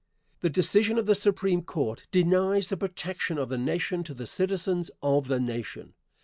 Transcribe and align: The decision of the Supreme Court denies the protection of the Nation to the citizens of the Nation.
The 0.39 0.49
decision 0.49 0.97
of 0.97 1.05
the 1.05 1.13
Supreme 1.13 1.61
Court 1.61 2.07
denies 2.09 2.69
the 2.69 2.77
protection 2.77 3.37
of 3.37 3.49
the 3.49 3.57
Nation 3.59 4.03
to 4.05 4.15
the 4.15 4.25
citizens 4.25 4.89
of 5.03 5.27
the 5.27 5.39
Nation. 5.39 5.93